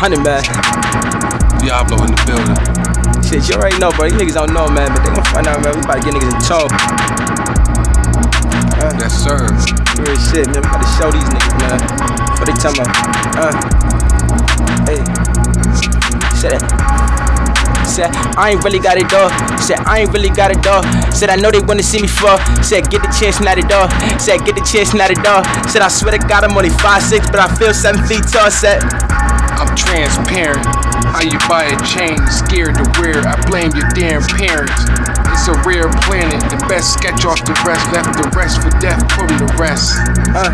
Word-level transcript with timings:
100, 0.00 0.24
man. 0.24 0.40
Diablo 1.60 2.00
in 2.00 2.16
the 2.16 2.20
building. 2.24 2.56
Shit, 3.20 3.44
you 3.44 3.60
already 3.60 3.76
know, 3.76 3.92
bro. 3.92 4.08
These 4.08 4.16
niggas 4.16 4.32
don't 4.32 4.56
know, 4.56 4.64
man, 4.72 4.88
but 4.96 5.04
they 5.04 5.12
gon' 5.12 5.28
find 5.28 5.44
out, 5.44 5.60
man. 5.60 5.76
We 5.76 5.84
about 5.84 6.00
to 6.00 6.08
get 6.08 6.16
niggas 6.16 6.32
in 6.32 6.40
tone. 6.40 6.72
Yes, 8.96 9.12
sir. 9.12 9.44
Real 10.00 10.16
shit, 10.16 10.48
man. 10.48 10.64
We 10.64 10.72
about 10.72 10.80
to 10.80 10.88
show 10.96 11.12
these 11.12 11.28
niggas, 11.28 11.52
man. 11.60 11.76
What 12.40 12.48
they 12.48 12.56
tell 12.56 12.72
me? 12.72 12.88
Uh. 13.36 13.52
Hey. 14.88 15.04
Said 16.32 16.56
it. 16.56 16.64
Said, 17.84 18.08
I 18.40 18.56
ain't 18.56 18.64
really 18.64 18.80
got 18.80 18.96
it 18.96 19.10
though. 19.12 19.28
Said, 19.60 19.84
I 19.84 20.00
ain't 20.00 20.12
really 20.16 20.30
got 20.32 20.48
it 20.48 20.64
though. 20.64 20.80
Said, 21.12 21.28
I 21.28 21.36
know 21.36 21.50
they 21.50 21.60
wanna 21.60 21.82
see 21.82 22.00
me 22.00 22.08
fall. 22.08 22.40
Said, 22.64 22.88
get 22.88 23.04
the 23.04 23.12
chance, 23.12 23.44
not 23.44 23.58
it 23.58 23.68
all. 23.68 23.84
Said, 24.16 24.48
get 24.48 24.56
the 24.56 24.64
chance, 24.64 24.94
not 24.94 25.10
it 25.10 25.20
all. 25.28 25.44
Said, 25.68 25.82
I 25.82 25.88
swear 25.88 26.16
to 26.16 26.22
God, 26.24 26.44
I'm 26.44 26.56
only 26.56 26.70
5'6, 26.70 27.28
but 27.28 27.36
I 27.36 27.52
feel 27.56 27.74
7 27.74 28.00
feet 28.08 28.24
tall. 28.32 28.48
Said, 28.48 28.80
I'm 29.60 29.76
transparent. 29.76 30.64
How 31.12 31.20
you 31.20 31.36
buy 31.44 31.68
a 31.68 31.76
chain, 31.84 32.16
scared 32.32 32.80
to 32.80 32.84
wear? 32.96 33.20
I 33.20 33.36
blame 33.44 33.68
your 33.76 33.84
damn 33.92 34.24
parents. 34.40 34.72
It's 35.36 35.46
a 35.52 35.54
rare 35.68 35.92
planet. 36.08 36.40
The 36.48 36.56
best 36.64 36.96
sketch 36.96 37.28
off 37.28 37.44
the 37.44 37.52
rest, 37.68 37.84
left 37.92 38.16
the 38.16 38.24
rest 38.32 38.64
for 38.64 38.72
death 38.80 39.04
from 39.12 39.28
the 39.36 39.48
rest. 39.60 40.00
uh. 40.32 40.48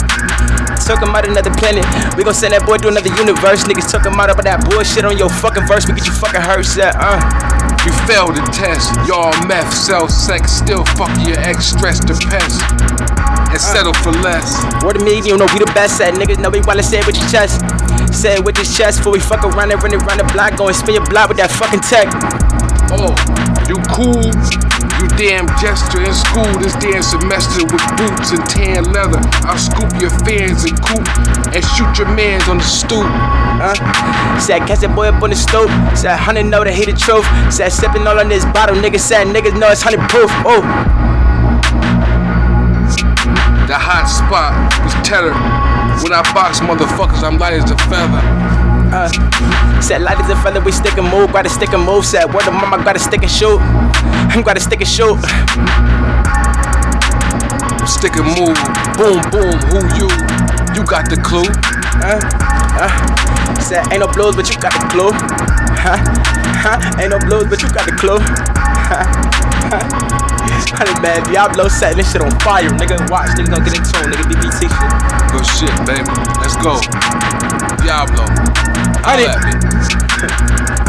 Talking 0.82 1.08
about 1.08 1.26
another 1.26 1.50
planet. 1.54 1.86
We 2.18 2.22
gon' 2.22 2.34
send 2.34 2.54
that 2.54 2.66
boy 2.66 2.78
to 2.78 2.88
another 2.88 3.10
universe. 3.14 3.62
Niggas 3.66 3.90
talking 3.90 4.14
about 4.14 4.30
about 4.30 4.44
that 4.44 4.62
bullshit 4.66 5.04
on 5.06 5.18
your 5.18 5.30
fucking 5.30 5.66
verse. 5.66 5.86
We 5.86 5.94
get 5.94 6.06
you 6.06 6.14
fucking 6.14 6.42
hurt. 6.42 6.66
Said, 6.66 6.94
uh. 6.98 7.18
You 7.86 7.94
failed 8.10 8.34
the 8.34 8.42
test. 8.50 8.90
Y'all 9.06 9.30
meth, 9.46 9.70
sell 9.70 10.08
sex, 10.10 10.50
still 10.50 10.82
fuck 10.98 11.14
your 11.22 11.38
ex, 11.46 11.70
stress 11.70 12.02
the 12.02 12.18
pest, 12.26 12.58
and 13.54 13.62
settle 13.62 13.94
for 14.02 14.10
less. 14.18 14.58
Word 14.82 14.98
to 14.98 15.04
me, 15.06 15.22
you 15.22 15.38
know 15.38 15.46
we 15.54 15.62
the 15.62 15.70
best 15.70 16.00
at 16.02 16.14
niggas 16.18 16.42
know 16.42 16.50
we 16.50 16.58
wanna 16.66 16.82
say 16.82 16.98
it 16.98 17.06
with 17.06 17.14
your 17.14 17.30
chest. 17.30 17.62
Say 18.12 18.34
it 18.34 18.44
with 18.44 18.56
your 18.56 18.66
chest 18.66 18.98
before 18.98 19.12
we 19.12 19.20
fuck 19.20 19.44
around 19.44 19.70
and 19.72 19.82
run 19.82 19.92
it 19.92 20.02
around 20.02 20.18
the 20.18 20.28
block. 20.32 20.56
Go 20.56 20.68
and 20.68 20.76
spin 20.76 20.94
your 20.94 21.06
block 21.06 21.28
with 21.28 21.38
that 21.38 21.50
fucking 21.50 21.80
tech. 21.80 22.08
Oh, 22.92 23.12
you 23.66 23.76
cool? 23.90 24.30
You 25.02 25.08
damn 25.18 25.46
jester 25.58 26.00
in 26.00 26.14
school 26.14 26.46
this 26.62 26.74
damn 26.76 27.02
semester 27.02 27.64
with 27.66 27.82
boots 27.98 28.30
and 28.32 28.40
tan 28.48 28.92
leather. 28.92 29.20
I'll 29.44 29.58
scoop 29.58 29.90
your 30.00 30.10
fans 30.24 30.64
and 30.64 30.78
coop 30.80 31.04
and 31.52 31.62
shoot 31.74 31.98
your 31.98 32.08
mans 32.14 32.48
on 32.48 32.58
the 32.58 32.64
stoop. 32.64 33.04
Uh. 33.04 33.74
Said 34.38 34.60
catch 34.66 34.80
that 34.80 34.94
boy 34.94 35.08
up 35.08 35.22
on 35.22 35.30
the 35.30 35.36
stoop. 35.36 35.68
Said 35.96 36.16
hundred 36.16 36.44
know 36.44 36.64
that 36.64 36.74
he 36.74 36.84
the 36.84 36.92
truth. 36.92 37.26
Said 37.52 37.70
sipping 37.70 38.06
all 38.06 38.18
on 38.20 38.28
this 38.28 38.44
bottle. 38.46 38.76
Niggas 38.76 39.00
said 39.00 39.26
niggas 39.26 39.58
know 39.58 39.68
it's 39.68 39.82
hundred 39.82 40.08
proof. 40.08 40.30
Oh, 40.46 40.62
The 43.66 43.74
hot 43.74 44.06
spot 44.06 44.54
was 44.84 44.94
tether. 45.06 45.34
When 46.06 46.14
I 46.14 46.22
box 46.32 46.60
motherfuckers, 46.60 47.24
I'm 47.26 47.36
light 47.36 47.54
as 47.54 47.68
a 47.68 47.76
feather. 47.90 48.22
uh. 48.94 49.10
Said 49.82 50.02
light 50.02 50.20
as 50.20 50.30
a 50.30 50.36
feather, 50.36 50.60
we 50.60 50.70
stick 50.70 50.96
and 50.98 51.10
move. 51.10 51.32
Gotta 51.32 51.48
stick 51.48 51.72
and 51.72 51.82
move. 51.82 52.06
Said 52.06 52.32
word 52.32 52.44
to 52.44 52.52
mama, 52.52 52.78
gotta 52.84 53.00
stick 53.00 53.22
and 53.22 53.30
shoot. 53.30 53.58
I'm 54.30 54.42
gotta 54.42 54.60
stick 54.60 54.78
and 54.78 54.88
shoot. 54.88 55.18
Stick 57.90 58.14
and 58.14 58.30
move. 58.38 58.54
Boom, 58.94 59.18
boom, 59.34 59.58
who 59.66 59.82
you? 59.98 60.06
You 60.78 60.86
got 60.86 61.10
the 61.10 61.18
clue. 61.26 61.50
Uh, 61.98 62.22
uh. 62.78 63.58
Said 63.58 63.90
ain't 63.90 63.98
no 63.98 64.06
blues, 64.06 64.36
but 64.36 64.48
you 64.48 64.60
got 64.62 64.78
the 64.78 64.86
clue. 64.86 65.10
Huh? 65.10 65.98
Huh? 66.62 67.02
Ain't 67.02 67.10
no 67.10 67.18
blues, 67.18 67.50
but 67.50 67.60
you 67.60 67.68
got 67.74 67.84
the 67.84 67.96
clue. 67.98 68.22
Honey 70.72 71.00
man, 71.00 71.22
Diablo 71.30 71.68
setting 71.68 71.98
this 71.98 72.12
shit 72.12 72.22
on 72.22 72.32
fire, 72.40 72.68
nigga. 72.70 73.08
Watch, 73.10 73.30
nigga, 73.36 73.50
gonna 73.50 73.64
get 73.64 73.76
in 73.76 73.84
tune, 73.84 74.10
nigga. 74.12 74.24
BBT 74.30 74.68
shit. 74.68 74.90
Good 75.32 75.46
shit, 75.46 75.74
baby. 75.86 76.08
Let's 76.40 76.56
go. 76.56 76.80
Diablo. 77.82 78.24
Honey. 79.04 79.26
Holla 79.26 79.36
at 79.36 80.80
me. 80.80 80.85